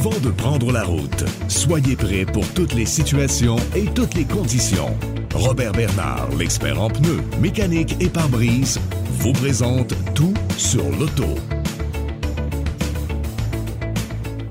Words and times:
Avant 0.00 0.18
de 0.20 0.30
prendre 0.30 0.72
la 0.72 0.82
route, 0.82 1.24
soyez 1.48 1.94
prêts 1.94 2.24
pour 2.24 2.48
toutes 2.54 2.72
les 2.72 2.86
situations 2.86 3.56
et 3.76 3.84
toutes 3.84 4.14
les 4.14 4.24
conditions. 4.24 4.96
Robert 5.34 5.72
Bernard, 5.72 6.30
l'expert 6.38 6.80
en 6.80 6.88
pneus, 6.88 7.20
mécanique 7.38 7.96
et 8.00 8.08
pare-brise, 8.08 8.80
vous 9.18 9.34
présente 9.34 9.92
tout 10.14 10.32
sur 10.56 10.84
l'auto. 10.98 11.36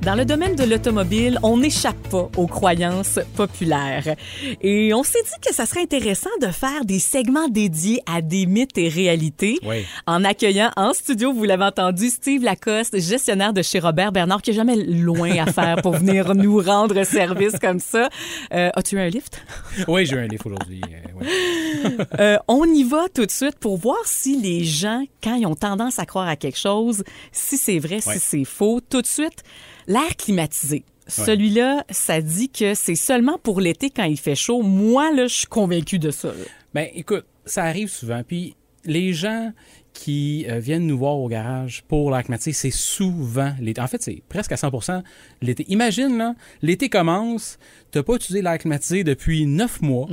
Dans 0.01 0.15
le 0.15 0.23
domaine 0.23 0.55
de 0.55 0.63
l'automobile, 0.63 1.37
on 1.43 1.57
n'échappe 1.57 1.97
pas 2.09 2.29
aux 2.37 2.47
croyances 2.47 3.19
populaires. 3.35 4.15
Et 4.61 4.93
on 4.93 5.03
s'est 5.03 5.21
dit 5.23 5.47
que 5.47 5.53
ça 5.53 5.65
serait 5.65 5.81
intéressant 5.81 6.29
de 6.41 6.47
faire 6.47 6.85
des 6.85 6.99
segments 6.99 7.49
dédiés 7.49 8.01
à 8.05 8.21
des 8.21 8.45
mythes 8.45 8.77
et 8.77 8.87
réalités. 8.87 9.59
Oui. 9.63 9.85
En 10.07 10.23
accueillant 10.23 10.71
en 10.77 10.93
studio, 10.93 11.33
vous 11.33 11.43
l'avez 11.43 11.65
entendu, 11.65 12.09
Steve 12.09 12.43
Lacoste, 12.43 12.97
gestionnaire 12.99 13.51
de 13.51 13.61
chez 13.61 13.79
Robert 13.79 14.13
Bernard, 14.13 14.41
qui 14.41 14.51
n'a 14.51 14.55
jamais 14.55 14.77
loin 14.77 15.31
à 15.37 15.51
faire 15.51 15.75
pour 15.81 15.91
venir 15.97 16.33
nous 16.33 16.59
rendre 16.61 17.03
service 17.03 17.59
comme 17.59 17.79
ça. 17.81 18.09
Euh, 18.53 18.69
As-tu 18.75 18.95
eu 18.95 18.99
un 18.99 19.09
lift? 19.09 19.41
Oui, 19.89 20.05
j'ai 20.05 20.15
eu 20.15 20.19
un 20.19 20.27
livre 20.27 20.45
aujourd'hui. 20.47 20.81
euh, 20.89 21.19
ouais. 21.19 21.27
Euh, 22.19 22.37
on 22.47 22.65
y 22.65 22.83
va 22.83 23.05
tout 23.13 23.25
de 23.25 23.31
suite 23.31 23.55
pour 23.59 23.77
voir 23.77 23.97
si 24.05 24.39
les 24.39 24.63
gens, 24.63 25.03
quand 25.23 25.35
ils 25.35 25.45
ont 25.45 25.55
tendance 25.55 25.99
à 25.99 26.05
croire 26.05 26.27
à 26.27 26.35
quelque 26.35 26.57
chose, 26.57 27.03
si 27.31 27.57
c'est 27.57 27.79
vrai, 27.79 27.99
Ouais. 28.05 28.13
si 28.13 28.19
c'est 28.19 28.43
faux. 28.45 28.79
Tout 28.81 29.01
de 29.01 29.07
suite, 29.07 29.43
l'air 29.89 30.15
climatisé. 30.17 30.85
Celui-là, 31.07 31.83
ça 31.89 32.21
dit 32.21 32.49
que 32.49 32.75
c'est 32.75 32.95
seulement 32.95 33.39
pour 33.39 33.59
l'été 33.59 33.89
quand 33.89 34.03
il 34.03 34.19
fait 34.19 34.35
chaud. 34.35 34.61
Moi, 34.61 35.11
là, 35.11 35.25
je 35.27 35.33
suis 35.33 35.47
convaincu 35.47 35.97
de 35.97 36.11
ça. 36.11 36.29
là. 36.29 36.45
Ben, 36.75 36.87
écoute, 36.93 37.25
ça 37.45 37.63
arrive 37.63 37.89
souvent. 37.89 38.21
Puis 38.25 38.55
les 38.85 39.11
gens 39.11 39.51
qui 39.93 40.45
euh, 40.47 40.59
viennent 40.59 40.85
nous 40.85 40.99
voir 40.99 41.17
au 41.17 41.27
garage 41.27 41.83
pour 41.87 42.11
l'air 42.11 42.23
climatisé, 42.23 42.53
c'est 42.53 42.69
souvent 42.71 43.51
l'été. 43.59 43.81
En 43.81 43.87
fait, 43.87 44.01
c'est 44.03 44.21
presque 44.29 44.51
à 44.51 44.55
100% 44.55 45.01
l'été. 45.41 45.65
Imagine, 45.69 46.15
là, 46.17 46.35
l'été 46.61 46.89
commence, 46.89 47.57
t'as 47.91 48.03
pas 48.03 48.13
utilisé 48.13 48.43
l'air 48.43 48.59
climatisé 48.59 49.03
depuis 49.03 49.47
neuf 49.47 49.81
mois, 49.81 50.07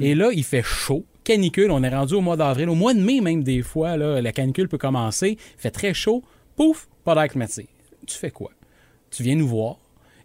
et 0.00 0.14
là, 0.14 0.30
il 0.32 0.44
fait 0.44 0.62
chaud. 0.62 1.04
Canicule, 1.24 1.72
on 1.72 1.82
est 1.82 1.88
rendu 1.88 2.14
au 2.14 2.20
mois 2.20 2.36
d'avril, 2.36 2.68
au 2.68 2.76
mois 2.76 2.94
de 2.94 3.00
mai 3.00 3.20
même 3.20 3.42
des 3.42 3.62
fois, 3.62 3.96
là, 3.96 4.22
la 4.22 4.32
canicule 4.32 4.68
peut 4.68 4.78
commencer, 4.78 5.36
il 5.38 5.60
fait 5.60 5.72
très 5.72 5.92
chaud, 5.92 6.22
pouf, 6.54 6.88
pas 7.04 7.16
d'air 7.16 7.28
climatisé. 7.28 7.66
Tu 8.06 8.16
fais 8.16 8.30
quoi? 8.30 8.52
Tu 9.16 9.22
viens 9.22 9.34
nous 9.36 9.48
voir. 9.48 9.76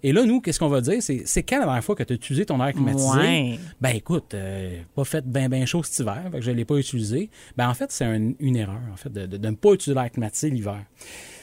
Et 0.03 0.11
là, 0.13 0.25
nous, 0.25 0.41
qu'est-ce 0.41 0.59
qu'on 0.59 0.67
va 0.67 0.81
dire? 0.81 0.95
C'est, 1.01 1.43
quand 1.43 1.59
la 1.59 1.65
dernière 1.65 1.83
fois 1.83 1.95
que 1.95 2.01
tu 2.03 2.11
as 2.11 2.15
utilisé 2.15 2.45
ton 2.45 2.59
air 2.65 2.73
climatisé? 2.73 3.07
Ouais. 3.19 3.59
Ben 3.79 3.95
écoute, 3.95 4.33
euh, 4.33 4.81
pas 4.95 5.03
fait 5.05 5.23
bien 5.25 5.47
ben 5.47 5.65
chaud 5.67 5.83
cet 5.83 5.99
hiver, 5.99 6.23
fait 6.31 6.39
que 6.39 6.43
je 6.43 6.51
l'ai 6.51 6.65
pas 6.65 6.75
utilisé. 6.77 7.29
Ben 7.55 7.69
en 7.69 7.73
fait, 7.75 7.91
c'est 7.91 8.05
un- 8.05 8.31
une 8.39 8.55
erreur 8.55 8.79
en 8.91 8.95
fait 8.97 9.13
de, 9.13 9.27
de- 9.27 9.37
de 9.37 9.47
ne 9.47 9.55
pas 9.55 9.73
utiliser 9.73 9.93
l'air 9.99 10.11
climatisé 10.11 10.49
l'hiver. 10.49 10.83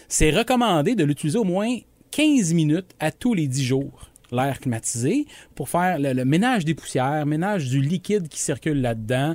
C'est 0.09 0.31
recommandé 0.31 0.95
de 0.97 1.05
l'utiliser 1.05 1.39
au 1.39 1.45
moins 1.45 1.69
15 2.11 2.53
minutes 2.53 2.91
à 2.99 3.13
tous 3.13 3.33
les 3.35 3.47
10 3.47 3.65
jours 3.65 4.11
l'air 4.31 4.59
climatisé 4.61 5.27
pour 5.55 5.69
faire 5.69 5.99
le, 5.99 6.13
le 6.13 6.25
ménage 6.25 6.65
des 6.65 6.75
poussières, 6.75 7.25
ménage 7.27 7.69
du 7.69 7.81
liquide 7.81 8.29
qui 8.29 8.41
circule 8.41 8.81
là-dedans. 8.81 9.35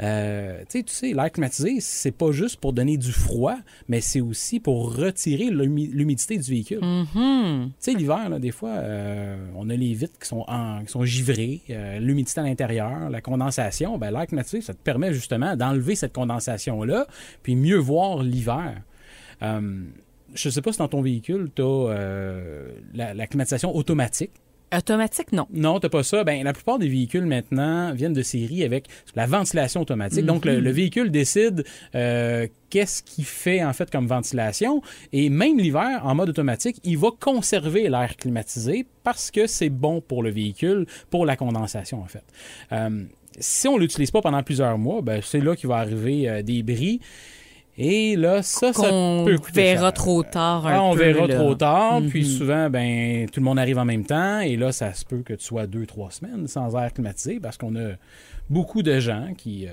Euh, 0.00 0.60
tu 0.68 0.78
sais, 0.78 0.82
tu 0.82 0.92
sais, 0.92 1.12
l'air 1.12 1.30
climatisé, 1.30 1.78
c'est 1.80 2.10
pas 2.10 2.32
juste 2.32 2.56
pour 2.60 2.72
donner 2.72 2.96
du 2.96 3.12
froid, 3.12 3.56
mais 3.88 4.00
c'est 4.00 4.20
aussi 4.20 4.60
pour 4.60 4.96
retirer 4.96 5.50
l'humi- 5.50 5.88
l'humidité 5.92 6.36
du 6.38 6.50
véhicule. 6.50 6.80
Mhm. 6.82 7.68
Tu 7.68 7.72
sais, 7.78 7.92
l'hiver, 7.94 8.28
là, 8.28 8.38
des 8.38 8.50
fois, 8.52 8.70
euh, 8.70 9.36
on 9.56 9.70
a 9.70 9.74
les 9.76 9.94
vitres 9.94 10.18
qui 10.18 10.28
sont, 10.28 10.44
en- 10.48 10.84
qui 10.84 10.90
sont 10.92 11.04
givrées, 11.04 11.62
euh, 11.70 11.98
l'humidité 11.98 12.40
à 12.40 12.44
l'intérieur, 12.44 13.10
la 13.10 13.20
condensation. 13.20 13.98
Ben, 13.98 14.10
l'air 14.10 14.26
climatisé, 14.26 14.60
ça 14.60 14.74
te 14.74 14.82
permet 14.82 15.12
justement 15.12 15.56
d'enlever 15.56 15.94
cette 15.94 16.12
condensation-là, 16.12 17.06
puis 17.42 17.54
mieux 17.56 17.76
voir 17.78 18.22
l'hiver. 18.22 18.82
Euh, 20.32 20.36
je 20.36 20.50
sais 20.50 20.62
pas 20.62 20.72
si 20.72 20.78
dans 20.78 20.88
ton 20.88 21.02
véhicule, 21.02 21.50
tu 21.54 21.62
as 21.62 21.94
la, 22.94 23.14
la 23.14 23.26
climatisation 23.26 23.74
automatique. 23.74 24.30
Automatique, 24.74 25.32
non. 25.32 25.46
Non, 25.52 25.80
t'as 25.80 25.90
pas 25.90 26.02
ça. 26.02 26.24
Ben, 26.24 26.42
la 26.42 26.54
plupart 26.54 26.78
des 26.78 26.88
véhicules 26.88 27.26
maintenant 27.26 27.92
viennent 27.92 28.14
de 28.14 28.22
série 28.22 28.64
avec 28.64 28.86
la 29.14 29.26
ventilation 29.26 29.82
automatique. 29.82 30.24
Donc, 30.24 30.46
le, 30.46 30.60
le 30.60 30.70
véhicule 30.70 31.10
décide 31.10 31.64
euh, 31.94 32.46
qu'est-ce 32.70 33.02
qu'il 33.02 33.26
fait 33.26 33.62
en 33.62 33.74
fait 33.74 33.90
comme 33.90 34.06
ventilation. 34.06 34.80
Et 35.12 35.28
même 35.28 35.58
l'hiver, 35.58 36.00
en 36.04 36.14
mode 36.14 36.30
automatique, 36.30 36.80
il 36.84 36.96
va 36.96 37.08
conserver 37.20 37.90
l'air 37.90 38.16
climatisé 38.16 38.86
parce 39.02 39.30
que 39.30 39.46
c'est 39.46 39.68
bon 39.68 40.00
pour 40.00 40.22
le 40.22 40.30
véhicule, 40.30 40.86
pour 41.10 41.26
la 41.26 41.36
condensation 41.36 42.00
en 42.00 42.06
fait. 42.06 42.24
Euh, 42.72 43.04
si 43.38 43.68
on 43.68 43.76
l'utilise 43.76 44.10
pas 44.10 44.22
pendant 44.22 44.42
plusieurs 44.42 44.78
mois, 44.78 45.02
ben, 45.02 45.20
c'est 45.22 45.40
là 45.40 45.54
qu'il 45.54 45.68
va 45.68 45.76
arriver 45.76 46.30
euh, 46.30 46.42
des 46.42 46.62
bris. 46.62 47.00
Et 47.78 48.16
là, 48.16 48.42
ça, 48.42 48.72
ça 48.74 48.82
peut 49.24 49.38
coûter 49.38 49.62
verra 49.62 49.86
cher. 49.86 49.92
trop 49.94 50.22
tard 50.22 50.66
un 50.66 50.74
Ah, 50.74 50.82
on 50.82 50.92
peu, 50.94 51.04
verra 51.04 51.26
là. 51.26 51.34
trop 51.36 51.54
tard, 51.54 52.02
puis 52.10 52.20
Mhm. 52.20 52.26
souvent, 52.28 52.70
ben, 52.70 53.26
tout 53.30 53.40
le 53.40 53.44
monde 53.44 53.58
arrive 53.58 53.78
en 53.78 53.86
même 53.86 54.04
temps, 54.04 54.40
et 54.40 54.56
là, 54.56 54.72
ça 54.72 54.92
se 54.92 55.04
peut 55.06 55.22
que 55.24 55.32
tu 55.32 55.44
sois 55.44 55.66
deux, 55.66 55.86
trois 55.86 56.10
semaines 56.10 56.46
sans 56.48 56.76
air 56.76 56.92
climatisé, 56.92 57.40
parce 57.40 57.56
qu'on 57.56 57.74
a 57.76 57.92
beaucoup 58.50 58.82
de 58.82 59.00
gens 59.00 59.28
qui, 59.38 59.66
euh, 59.66 59.70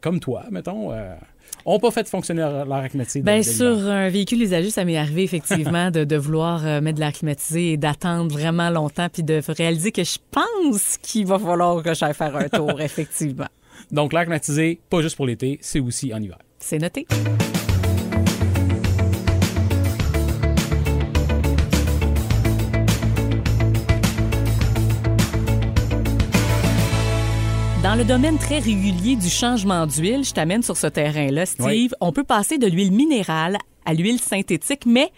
comme 0.00 0.20
toi, 0.20 0.44
mettons, 0.52 0.92
euh, 0.92 1.14
ont 1.66 1.80
pas 1.80 1.90
fait 1.90 2.08
fonctionner 2.08 2.42
l'air 2.42 2.88
climatisé. 2.88 3.22
de 3.22 3.42
sur 3.42 3.88
un 3.90 4.08
véhicule 4.08 4.40
usagé, 4.42 4.70
ça 4.70 4.84
m'est 4.84 4.96
arrivé 4.96 5.24
effectivement 5.24 5.90
de, 5.90 6.04
de 6.04 6.16
vouloir 6.16 6.64
euh, 6.64 6.80
mettre 6.80 6.96
de 6.96 7.00
l'air 7.00 7.12
climatisé 7.12 7.72
et 7.72 7.76
d'attendre 7.76 8.32
vraiment 8.32 8.70
longtemps 8.70 9.08
puis 9.12 9.24
de 9.24 9.40
réaliser 9.48 9.90
que 9.90 10.04
je 10.04 10.18
pense 10.30 10.96
qu'il 10.98 11.26
va 11.26 11.40
falloir 11.40 11.82
que 11.82 11.92
j'aille 11.92 12.14
faire 12.14 12.36
un 12.36 12.48
tour, 12.48 12.80
effectivement. 12.80 13.48
Donc, 13.90 14.12
l'air 14.12 14.22
climatisé, 14.22 14.78
pas 14.88 15.02
juste 15.02 15.16
pour 15.16 15.26
l'été, 15.26 15.58
c'est 15.60 15.80
aussi 15.80 16.14
en 16.14 16.22
hiver. 16.22 16.38
C'est 16.62 16.78
noté. 16.78 17.06
Dans 27.82 27.96
le 27.96 28.04
domaine 28.04 28.38
très 28.38 28.60
régulier 28.60 29.16
du 29.16 29.28
changement 29.28 29.86
d'huile, 29.86 30.24
je 30.24 30.32
t'amène 30.32 30.62
sur 30.62 30.76
ce 30.76 30.86
terrain-là, 30.86 31.46
Steve. 31.46 31.66
Oui. 31.66 31.90
On 32.00 32.12
peut 32.12 32.24
passer 32.24 32.56
de 32.56 32.68
l'huile 32.68 32.92
minérale 32.92 33.58
à 33.84 33.92
l'huile 33.92 34.20
synthétique, 34.20 34.86
mais 34.86 35.10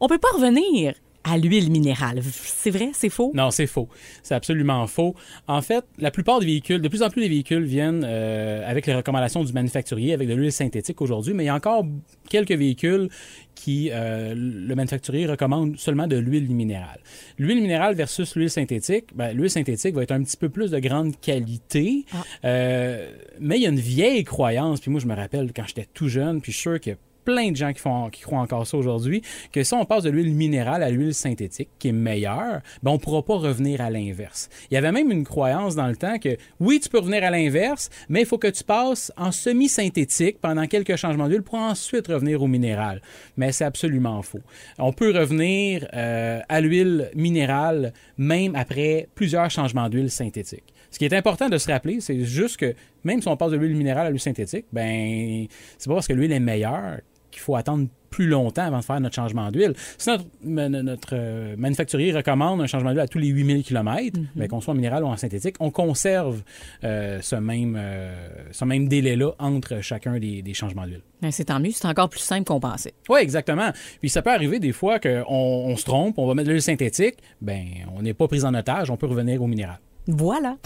on 0.00 0.06
peut 0.06 0.18
pas 0.18 0.28
revenir 0.34 0.94
à 1.24 1.38
l'huile 1.38 1.70
minérale. 1.70 2.20
C'est 2.22 2.70
vrai? 2.70 2.90
C'est 2.94 3.08
faux? 3.08 3.32
Non, 3.34 3.50
c'est 3.50 3.66
faux. 3.66 3.88
C'est 4.22 4.34
absolument 4.34 4.86
faux. 4.86 5.14
En 5.46 5.62
fait, 5.62 5.84
la 5.98 6.10
plupart 6.10 6.40
des 6.40 6.46
véhicules, 6.46 6.80
de 6.80 6.88
plus 6.88 7.02
en 7.02 7.10
plus 7.10 7.22
des 7.22 7.28
véhicules 7.28 7.64
viennent 7.64 8.04
euh, 8.04 8.68
avec 8.68 8.86
les 8.86 8.94
recommandations 8.94 9.44
du 9.44 9.52
manufacturier 9.52 10.14
avec 10.14 10.28
de 10.28 10.34
l'huile 10.34 10.52
synthétique 10.52 11.00
aujourd'hui, 11.00 11.34
mais 11.34 11.44
il 11.44 11.46
y 11.46 11.50
a 11.50 11.54
encore 11.54 11.84
quelques 12.28 12.52
véhicules 12.52 13.08
qui 13.54 13.90
euh, 13.92 14.34
le 14.36 14.74
manufacturier 14.74 15.26
recommande 15.26 15.76
seulement 15.78 16.06
de 16.06 16.16
l'huile 16.16 16.50
minérale. 16.50 17.00
L'huile 17.38 17.60
minérale 17.62 17.94
versus 17.94 18.34
l'huile 18.34 18.50
synthétique, 18.50 19.14
ben, 19.14 19.36
l'huile 19.36 19.50
synthétique 19.50 19.94
va 19.94 20.02
être 20.02 20.12
un 20.12 20.22
petit 20.22 20.36
peu 20.36 20.48
plus 20.48 20.70
de 20.70 20.78
grande 20.78 21.18
qualité, 21.20 22.04
euh, 22.44 23.10
mais 23.38 23.58
il 23.58 23.62
y 23.62 23.66
a 23.66 23.68
une 23.68 23.78
vieille 23.78 24.24
croyance, 24.24 24.80
puis 24.80 24.90
moi 24.90 25.00
je 25.00 25.06
me 25.06 25.14
rappelle 25.14 25.52
quand 25.54 25.64
j'étais 25.66 25.86
tout 25.92 26.08
jeune, 26.08 26.40
puis 26.40 26.50
je 26.50 26.56
suis 26.56 26.62
sûr 26.62 26.80
a 26.90 26.96
plein 27.24 27.50
de 27.50 27.56
gens 27.56 27.72
qui, 27.72 28.22
croient 28.22 28.40
encore 28.40 28.66
ça 28.66 28.76
aujourd'hui, 28.76 29.22
que 29.52 29.62
si 29.62 29.74
on 29.74 29.84
passe 29.84 30.04
de 30.04 30.10
l'huile 30.10 30.34
minérale 30.34 30.82
à 30.82 30.90
l'huile 30.90 31.14
synthétique, 31.14 31.68
qui 31.78 31.88
est 31.88 31.92
meilleure, 31.92 32.60
ben 32.82 32.90
on 32.90 32.94
ne 32.94 32.98
pourra 32.98 33.22
pas 33.22 33.36
revenir 33.36 33.80
à 33.80 33.90
l'inverse. 33.90 34.48
Il 34.70 34.74
y 34.74 34.76
avait 34.76 34.92
même 34.92 35.10
une 35.10 35.24
croyance 35.24 35.74
dans 35.74 35.86
le 35.86 35.96
temps 35.96 36.18
que 36.18 36.36
oui, 36.60 36.80
tu 36.80 36.88
peux 36.88 36.98
revenir 36.98 37.24
à 37.24 37.30
l'inverse, 37.30 37.90
mais 38.08 38.20
il 38.20 38.26
faut 38.26 38.38
que 38.38 38.48
tu 38.48 38.64
passes 38.64 39.12
en 39.16 39.32
semi-synthétique 39.32 40.40
pendant 40.40 40.66
quelques 40.66 40.96
changements 40.96 41.28
d'huile 41.28 41.42
pour 41.42 41.54
ensuite 41.54 42.08
revenir 42.08 42.42
au 42.42 42.46
minéral. 42.46 43.02
Mais 43.36 43.52
c'est 43.52 43.64
absolument 43.64 44.22
faux. 44.22 44.40
On 44.78 44.92
peut 44.92 45.16
revenir 45.16 45.86
euh, 45.94 46.40
à 46.48 46.60
l'huile 46.60 47.10
minérale 47.14 47.92
même 48.18 48.54
après 48.54 49.08
plusieurs 49.14 49.50
changements 49.50 49.88
d'huile 49.88 50.10
synthétique. 50.10 50.72
Ce 50.90 50.98
qui 50.98 51.06
est 51.06 51.14
important 51.14 51.48
de 51.48 51.56
se 51.58 51.70
rappeler, 51.70 52.00
c'est 52.00 52.20
juste 52.20 52.58
que 52.58 52.74
même 53.04 53.22
si 53.22 53.28
on 53.28 53.36
passe 53.36 53.52
de 53.52 53.56
l'huile 53.56 53.76
minérale 53.76 54.06
à 54.06 54.10
l'huile 54.10 54.20
synthétique, 54.20 54.66
ben 54.72 55.46
c'est 55.78 55.88
pas 55.88 55.94
parce 55.94 56.06
que 56.06 56.12
l'huile 56.12 56.32
est 56.32 56.40
meilleure 56.40 56.98
qu'il 57.32 57.42
faut 57.42 57.56
attendre 57.56 57.88
plus 58.12 58.28
longtemps 58.28 58.62
avant 58.62 58.78
de 58.78 58.84
faire 58.84 59.00
notre 59.00 59.16
changement 59.16 59.50
d'huile. 59.50 59.72
Si 59.98 60.10
notre, 60.44 61.08
euh, 61.14 61.56
manufacturier 61.56 62.12
recommande 62.12 62.60
un 62.60 62.66
changement 62.66 62.90
d'huile 62.90 63.00
à 63.00 63.08
tous 63.08 63.18
les 63.18 63.28
8000 63.28 63.64
km, 63.64 64.18
ben, 64.36 64.48
qu'on 64.48 64.60
soit 64.60 64.72
en 64.72 64.76
minéral 64.76 65.02
ou 65.02 65.08
en 65.08 65.16
synthétique, 65.16 65.56
on 65.58 65.70
conserve 65.70 66.42
euh, 66.84 67.20
ce 67.22 67.34
même, 67.34 67.76
euh, 67.76 68.14
ce 68.52 68.64
même 68.64 68.86
délai-là 68.86 69.32
entre 69.38 69.80
chacun 69.80 70.18
des, 70.18 70.42
des 70.42 70.54
changements 70.54 70.86
d'huile. 70.86 71.00
Ben, 71.22 71.32
c'est 71.32 71.46
tant 71.46 71.58
mieux, 71.58 71.70
c'est 71.72 71.88
encore 71.88 72.10
plus 72.10 72.20
simple 72.20 72.44
qu'on 72.44 72.60
pensait. 72.60 72.94
Oui, 73.08 73.20
exactement. 73.20 73.72
Puis 74.00 74.10
ça 74.10 74.22
peut 74.22 74.30
arriver 74.30 74.60
des 74.60 74.72
fois 74.72 75.00
qu'on 75.00 75.24
on 75.28 75.76
se 75.76 75.84
trompe, 75.84 76.18
on 76.18 76.26
va 76.26 76.34
mettre 76.34 76.48
de 76.48 76.52
l'huile 76.52 76.62
synthétique, 76.62 77.16
ben 77.40 77.64
on 77.96 78.02
n'est 78.02 78.14
pas 78.14 78.28
pris 78.28 78.44
en 78.44 78.54
otage, 78.54 78.90
on 78.90 78.96
peut 78.96 79.06
revenir 79.06 79.42
au 79.42 79.46
minéral. 79.46 79.80
Voilà. 80.06 80.56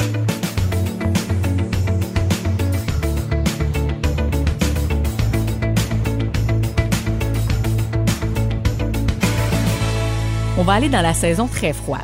On 10.59 10.63
va 10.63 10.73
aller 10.73 10.89
dans 10.89 11.03
la 11.03 11.13
saison 11.13 11.47
très 11.49 11.75
froide. 11.75 12.01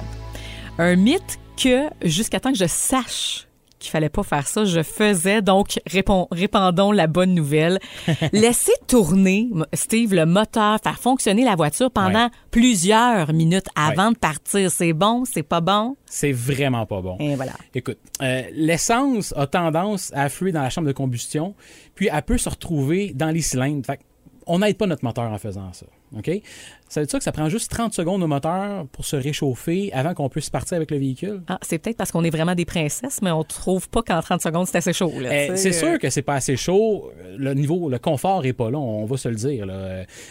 Un 0.77 0.95
mythe 0.97 1.39
que, 1.57 1.89
jusqu'à 2.05 2.39
temps 2.39 2.53
que 2.53 2.59
je 2.59 2.67
sache 2.67 3.49
qu'il 3.79 3.91
fallait 3.91 4.11
pas 4.11 4.23
faire 4.23 4.47
ça, 4.47 4.67
je 4.67 4.83
faisais. 4.83 5.41
Donc, 5.41 5.81
répond, 5.87 6.29
répandons 6.31 6.93
la 6.93 7.07
bonne 7.07 7.35
nouvelle. 7.35 7.79
Laissez 8.33 8.75
tourner, 8.87 9.49
Steve, 9.73 10.15
le 10.15 10.27
moteur, 10.27 10.79
faire 10.83 10.99
fonctionner 10.99 11.47
la 11.47 11.57
voiture 11.57 11.91
pendant 11.91 12.29
plusieurs 12.51 13.33
minutes 13.33 13.69
avant 13.75 14.13
de 14.13 14.19
partir. 14.19 14.71
C'est 14.71 14.93
bon, 14.93 15.25
c'est 15.25 15.43
pas 15.43 15.63
bon? 15.63 15.97
C'est 16.05 16.33
vraiment 16.33 16.85
pas 16.85 17.01
bon. 17.01 17.17
Et 17.21 17.35
voilà. 17.35 17.55
Écoute, 17.75 17.99
euh, 18.21 18.43
l'essence 18.53 19.33
a 19.35 19.47
tendance 19.47 20.13
à 20.13 20.25
affluer 20.25 20.53
dans 20.53 20.63
la 20.63 20.69
chambre 20.69 20.89
de 20.89 20.93
combustion, 20.93 21.55
puis 21.95 22.11
elle 22.13 22.23
peut 22.23 22.39
se 22.39 22.51
retrouver 22.51 23.13
dans 23.15 23.31
les 23.31 23.41
cylindres. 23.41 23.87
Fait 23.87 23.99
on 24.47 24.59
n'aide 24.59 24.77
pas 24.77 24.87
notre 24.87 25.05
moteur 25.05 25.31
en 25.31 25.39
faisant 25.39 25.73
ça. 25.73 25.87
OK? 26.17 26.31
Ça 26.89 27.01
veut 27.01 27.07
dire 27.07 27.19
que 27.19 27.25
ça 27.25 27.33
prend 27.33 27.49
juste 27.49 27.71
30 27.71 27.95
secondes 27.95 28.23
au 28.23 28.27
moteur 28.27 28.87
pour 28.89 29.05
se 29.05 29.17
réchauffer 29.17 29.91
avant 29.95 30.13
qu'on 30.13 30.29
puisse 30.29 30.51
partir 30.51 30.77
avec 30.77 30.91
le 30.91 30.99
véhicule? 30.99 31.43
Ah, 31.49 31.59
c'est 31.63 31.79
peut-être 31.79 31.97
parce 31.97 32.13
qu'on 32.13 32.23
est 32.23 32.31
vraiment 32.31 32.55
des 32.55 32.67
princesses, 32.67 33.23
mais 33.23 33.31
on 33.31 33.45
trouve 33.45 33.89
pas 33.89 34.03
qu'en 34.03 34.21
30 34.21 34.43
secondes, 34.43 34.67
c'est 34.67 34.77
assez 34.77 34.93
chaud. 34.93 35.11
Eh, 35.25 35.57
c'est 35.57 35.73
sûr 35.73 35.99
que 35.99 36.11
c'est 36.11 36.23
pas 36.23 36.35
assez 36.35 36.57
chaud. 36.57 37.11
Le 37.39 37.55
niveau, 37.55 37.89
le 37.89 37.99
confort 37.99 38.45
est 38.45 38.53
pas 38.53 38.71
là, 38.71 38.79
on 38.79 39.07
va 39.07 39.17
se 39.17 39.29
le 39.29 39.37
dire. 39.37 39.67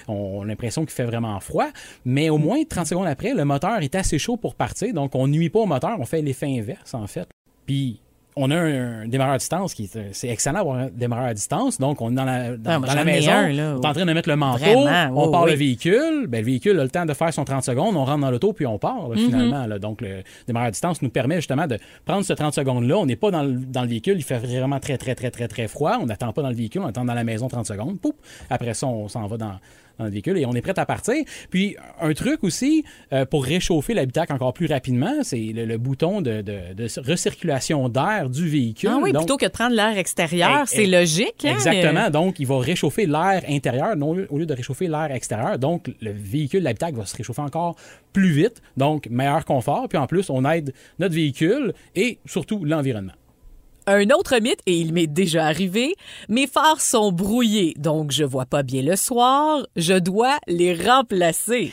On 0.07 0.43
a 0.43 0.45
l'impression 0.45 0.83
qu'il 0.83 0.93
fait 0.93 1.05
vraiment 1.05 1.39
froid, 1.39 1.69
mais 2.05 2.29
au 2.29 2.37
moins 2.37 2.63
30 2.63 2.85
secondes 2.85 3.07
après, 3.07 3.33
le 3.33 3.45
moteur 3.45 3.81
est 3.81 3.95
assez 3.95 4.19
chaud 4.19 4.37
pour 4.37 4.53
partir. 4.53 4.93
Donc, 4.93 5.15
on 5.15 5.27
nuit 5.27 5.49
pas 5.49 5.59
au 5.59 5.65
moteur, 5.65 5.99
on 5.99 6.05
fait 6.05 6.21
l'effet 6.21 6.59
inverse, 6.59 6.93
en 6.93 7.07
fait. 7.07 7.27
Puis, 7.65 8.01
on 8.35 8.49
a 8.49 8.55
un, 8.55 9.07
démarreur 9.07 9.35
à 9.35 9.37
distance 9.37 9.73
qui 9.73 9.89
c'est 10.11 10.29
excellent 10.29 10.59
d'avoir 10.59 10.77
un 10.77 10.89
démarreur 10.89 11.27
à 11.27 11.33
distance. 11.33 11.77
Donc, 11.79 12.01
on 12.01 12.11
est 12.11 12.15
dans 12.15 12.25
la, 12.25 12.55
dans, 12.55 12.81
ah, 12.83 12.95
la 12.95 13.03
maison, 13.03 13.31
on 13.31 13.81
est 13.81 13.85
en 13.85 13.93
train 13.93 14.05
de 14.05 14.13
mettre 14.13 14.29
le 14.29 14.35
manteau, 14.35 14.87
on 15.13 15.31
part 15.31 15.45
le 15.45 15.53
véhicule. 15.53 16.27
Ben, 16.27 16.39
le 16.39 16.45
véhicule 16.45 16.79
a 16.79 16.83
le 16.83 16.89
temps 16.89 17.05
de 17.05 17.13
faire 17.13 17.33
son 17.33 17.43
30 17.43 17.63
secondes, 17.63 17.95
on 17.95 18.05
rentre 18.05 18.21
dans 18.21 18.31
l'auto 18.31 18.53
puis 18.53 18.65
on 18.65 18.77
part 18.77 19.09
mm-hmm. 19.09 19.17
finalement. 19.17 19.67
Donc, 19.79 20.01
le 20.01 20.23
démarreur 20.47 20.69
à 20.69 20.71
distance 20.71 21.01
nous 21.01 21.09
permet 21.09 21.35
justement 21.35 21.67
de 21.67 21.77
prendre 22.05 22.23
ce 22.23 22.33
30 22.33 22.53
secondes-là. 22.53 22.97
On 22.97 23.05
n'est 23.05 23.15
pas 23.15 23.31
dans 23.31 23.43
le, 23.43 23.53
dans 23.53 23.81
le, 23.81 23.87
véhicule, 23.87 24.15
il 24.17 24.23
fait 24.23 24.37
vraiment 24.37 24.79
très, 24.79 24.97
très, 24.97 25.15
très, 25.15 25.31
très, 25.31 25.47
très 25.47 25.67
froid. 25.67 25.97
On 26.01 26.05
n'attend 26.05 26.31
pas 26.31 26.41
dans 26.41 26.49
le 26.49 26.55
véhicule, 26.55 26.81
on 26.81 26.87
attend 26.87 27.05
dans 27.05 27.13
la 27.13 27.23
maison 27.23 27.47
30 27.47 27.65
secondes. 27.65 27.99
Poup! 27.99 28.15
Après 28.49 28.73
ça, 28.73 28.87
on 28.87 29.07
s'en 29.07 29.27
va 29.27 29.37
dans, 29.37 29.55
dans 29.97 30.05
le 30.05 30.11
véhicule 30.11 30.37
et 30.37 30.45
on 30.45 30.53
est 30.53 30.61
prêt 30.61 30.77
à 30.77 30.85
partir. 30.85 31.23
Puis 31.49 31.75
un 31.99 32.13
truc 32.13 32.43
aussi 32.43 32.83
euh, 33.13 33.25
pour 33.25 33.45
réchauffer 33.45 33.93
l'habitacle 33.93 34.33
encore 34.33 34.53
plus 34.53 34.67
rapidement, 34.67 35.23
c'est 35.23 35.51
le, 35.53 35.77
bouton 35.77 36.21
de, 36.21 36.43
recirculation 37.07 37.89
d'air 37.89 38.29
du 38.29 38.47
véhicule. 38.47 38.89
Ah 38.91 38.99
oui, 39.01 39.11
plutôt 39.11 39.37
que 39.37 39.45
de 39.45 39.51
prendre 39.51 39.75
l'air 39.75 39.97
extérieur, 39.97 40.67
c'est 40.67 40.87
logique. 40.87 41.45
Hein? 41.45 41.53
Exactement. 41.53 42.09
Donc, 42.09 42.39
il 42.39 42.47
va 42.47 42.59
réchauffer 42.59 43.05
l'air 43.05 43.43
intérieur 43.47 43.95
non, 43.95 44.15
au 44.29 44.37
lieu 44.37 44.45
de 44.45 44.53
réchauffer 44.53 44.87
l'air 44.87 45.11
extérieur. 45.11 45.57
Donc, 45.57 45.91
le 46.01 46.11
véhicule, 46.11 46.63
l'habitacle 46.63 46.97
va 46.97 47.05
se 47.05 47.15
réchauffer 47.15 47.41
encore 47.41 47.75
plus 48.13 48.31
vite. 48.31 48.61
Donc, 48.77 49.07
meilleur 49.09 49.45
confort. 49.45 49.87
Puis 49.87 49.97
en 49.97 50.07
plus, 50.07 50.29
on 50.29 50.45
aide 50.49 50.73
notre 50.99 51.15
véhicule 51.15 51.73
et 51.95 52.19
surtout 52.25 52.63
l'environnement. 52.65 53.13
Un 53.87 54.09
autre 54.11 54.37
mythe, 54.39 54.61
et 54.65 54.75
il 54.75 54.93
m'est 54.93 55.07
déjà 55.07 55.45
arrivé, 55.45 55.95
mes 56.29 56.47
phares 56.47 56.81
sont 56.81 57.11
brouillés, 57.11 57.73
donc 57.77 58.11
je 58.11 58.23
vois 58.23 58.45
pas 58.45 58.63
bien 58.63 58.81
le 58.81 58.95
soir, 58.95 59.65
je 59.75 59.93
dois 59.93 60.37
les 60.47 60.73
remplacer. 60.73 61.71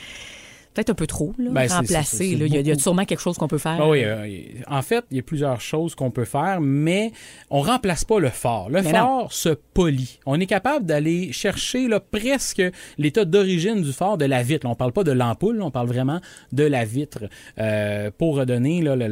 Peut-être 0.78 0.90
un 0.90 0.94
peu 0.94 1.08
trop, 1.08 1.34
là, 1.38 1.50
ben, 1.50 1.66
remplacer. 1.66 2.28
Il 2.28 2.46
y, 2.46 2.70
a 2.70 2.78
sûrement 2.78 3.04
quelque 3.04 3.20
chose 3.20 3.36
qu'on 3.36 3.48
peut 3.48 3.58
faire. 3.58 3.78
Ah 3.80 3.88
oui, 3.88 4.04
euh, 4.04 4.44
en 4.68 4.80
fait, 4.82 5.04
il 5.10 5.16
y 5.16 5.20
a 5.20 5.24
plusieurs 5.24 5.60
choses 5.60 5.96
qu'on 5.96 6.12
peut 6.12 6.24
faire, 6.24 6.60
mais 6.60 7.10
on 7.50 7.62
remplace 7.62 8.04
pas 8.04 8.20
le 8.20 8.28
phare. 8.28 8.68
Le 8.68 8.80
phare 8.82 9.32
se 9.32 9.48
polie. 9.48 10.20
On 10.24 10.38
est 10.38 10.46
capable 10.46 10.86
d'aller 10.86 11.32
chercher 11.32 11.88
là, 11.88 11.98
presque 11.98 12.62
l'état 12.96 13.24
d'origine 13.24 13.82
du 13.82 13.92
phare 13.92 14.18
de 14.18 14.24
la 14.24 14.44
vitre. 14.44 14.68
On 14.68 14.70
on 14.70 14.76
parle 14.76 14.92
pas 14.92 15.02
de 15.02 15.10
l'ampoule, 15.10 15.60
on 15.62 15.72
parle 15.72 15.88
vraiment 15.88 16.20
de 16.52 16.62
la 16.62 16.84
vitre 16.84 17.24
euh, 17.58 18.12
pour 18.16 18.36
redonner 18.36 18.80
là, 18.80 18.94
le, 18.94 19.08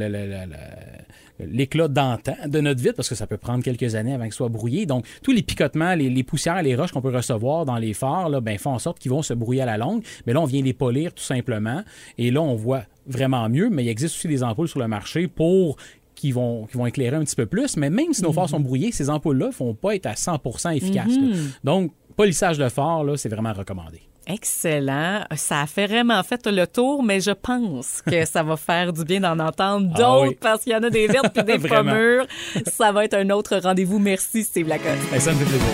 l'éclat 1.39 1.89
d'antan 1.89 2.35
de 2.47 2.61
notre 2.61 2.81
vitre, 2.83 2.95
parce 2.95 3.09
que 3.09 3.15
ça 3.15 3.27
peut 3.27 3.37
prendre 3.37 3.63
quelques 3.63 3.95
années 3.95 4.15
avant 4.15 4.25
qu'il 4.25 4.33
soit 4.33 4.49
brouillé. 4.49 4.87
Donc, 4.87 5.07
tous 5.23 5.33
les 5.33 5.43
picotements, 5.43 5.95
les, 5.95 6.23
poussières, 6.23 6.63
les 6.63 6.75
roches 6.75 6.93
qu'on 6.93 7.03
peut 7.03 7.15
recevoir 7.15 7.65
dans 7.65 7.77
les 7.77 7.95
phares, 7.95 8.29
là, 8.29 8.41
ben, 8.41 8.59
font 8.59 8.73
en 8.73 8.79
sorte 8.79 8.99
qu'ils 8.99 9.11
vont 9.11 9.23
se 9.23 9.35
brouiller 9.35 9.63
à 9.63 9.67
la 9.67 9.79
longue. 9.79 10.03
Mais 10.27 10.33
là, 10.33 10.41
on 10.41 10.45
vient 10.47 10.63
les 10.63 10.73
polir 10.73 11.13
tout 11.13 11.25
simplement. 11.25 11.83
Et 12.19 12.31
là, 12.31 12.43
on 12.43 12.55
voit 12.55 12.85
vraiment 13.07 13.49
mieux. 13.49 13.69
Mais 13.71 13.85
il 13.85 13.89
existe 13.89 14.17
aussi 14.17 14.29
des 14.29 14.43
ampoules 14.43 14.69
sur 14.69 14.81
le 14.81 14.89
marché 14.89 15.29
pour 15.29 15.77
qui 16.15 16.33
vont, 16.33 16.67
qui 16.67 16.79
vont 16.79 16.87
éclairer 16.87 17.17
un 17.17 17.25
petit 17.25 17.37
peu 17.37 17.47
plus. 17.47 17.77
Mais 17.77 17.91
même 17.91 18.13
si 18.13 18.23
nos 18.23 18.33
phares 18.33 18.49
sont 18.49 18.61
brouillés, 18.61 18.93
ces 18.93 19.11
ampoules-là 19.11 19.49
ne 19.49 19.53
vont 19.53 19.75
pas 19.75 19.95
être 19.95 20.07
à 20.07 20.15
100% 20.15 20.75
efficaces. 20.77 21.09
Mm-hmm. 21.09 21.37
Donc, 21.65 21.93
polissage 22.17 22.59
de 22.59 22.69
phare, 22.69 23.05
là, 23.05 23.17
c'est 23.17 23.29
vraiment 23.29 23.53
recommandé. 23.53 24.01
Excellent. 24.27 25.25
Ça 25.37 25.61
a 25.63 25.67
fait 25.67 25.87
vraiment 25.87 26.21
fait 26.25 26.47
le 26.47 26.67
tour, 26.67 27.03
mais 27.03 27.21
je 27.21 27.31
pense 27.31 28.03
que 28.03 28.25
ça 28.25 28.43
va 28.43 28.57
faire 28.57 28.93
du 28.93 29.05
bien 29.05 29.21
d'en 29.21 29.39
entendre 29.39 29.91
ah 29.95 29.99
d'autres 29.99 30.39
parce 30.41 30.65
qu'il 30.65 30.73
y 30.73 30.77
en 30.77 30.83
a 30.83 30.91
des 30.91 31.07
vertes 31.07 31.37
et 31.37 31.43
des 31.45 31.59
fromures. 31.69 32.27
Ça 32.67 32.91
va 32.91 33.05
être 33.05 33.15
un 33.15 33.31
autre 33.31 33.57
rendez-vous. 33.57 34.01
Merci, 34.01 34.43
Steve 34.43 34.67
Lacoste. 34.67 35.21
Ça 35.21 35.33
me 35.33 35.39
fait 35.39 35.45
plaisir. 35.45 35.67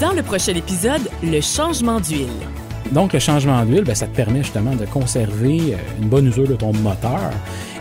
Dans 0.00 0.12
le 0.12 0.22
prochain 0.22 0.54
épisode, 0.54 1.02
le 1.22 1.40
changement 1.40 2.00
d'huile. 2.00 2.28
Donc, 2.90 3.12
le 3.12 3.20
changement 3.20 3.64
d'huile, 3.64 3.84
ben, 3.84 3.94
ça 3.94 4.06
te 4.06 4.16
permet 4.16 4.42
justement 4.42 4.74
de 4.74 4.84
conserver 4.84 5.74
euh, 5.74 5.76
une 6.00 6.08
bonne 6.08 6.26
usure 6.26 6.48
de 6.48 6.54
ton 6.56 6.72
moteur. 6.72 7.30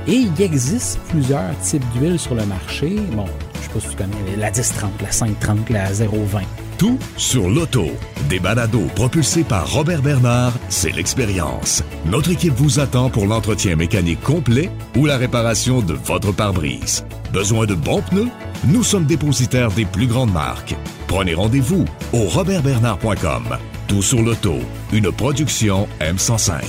Et 0.07 0.13
il 0.13 0.41
existe 0.41 0.99
plusieurs 1.09 1.57
types 1.59 1.83
d'huile 1.95 2.19
sur 2.19 2.35
le 2.35 2.45
marché. 2.45 2.95
Bon, 3.13 3.25
je 3.55 3.61
sais 3.61 3.69
pas 3.69 3.79
si 3.79 3.89
tu 3.89 3.95
connais 3.95 4.37
la 4.37 4.51
1030, 4.51 5.01
la 5.01 5.11
530, 5.11 5.69
la 5.71 5.85
020. 5.91 6.41
Tout 6.77 6.97
sur 7.17 7.49
l'auto. 7.49 7.87
Des 8.29 8.39
balados 8.39 8.87
propulsés 8.95 9.43
par 9.43 9.71
Robert 9.71 10.01
Bernard, 10.01 10.53
c'est 10.69 10.91
l'expérience. 10.91 11.83
Notre 12.05 12.31
équipe 12.31 12.53
vous 12.55 12.79
attend 12.79 13.09
pour 13.09 13.27
l'entretien 13.27 13.75
mécanique 13.75 14.21
complet 14.21 14.69
ou 14.97 15.05
la 15.05 15.17
réparation 15.17 15.81
de 15.81 15.93
votre 15.93 16.31
pare-brise. 16.31 17.05
Besoin 17.31 17.65
de 17.65 17.75
bons 17.75 18.01
pneus? 18.01 18.29
Nous 18.65 18.83
sommes 18.83 19.05
dépositaires 19.05 19.71
des 19.71 19.85
plus 19.85 20.07
grandes 20.07 20.33
marques. 20.33 20.75
Prenez 21.07 21.33
rendez-vous 21.33 21.85
au 22.11 22.23
robertbernard.com. 22.23 23.57
Tout 23.87 24.01
sur 24.01 24.21
l'auto, 24.21 24.55
une 24.91 25.11
production 25.11 25.87
M105. 25.99 26.61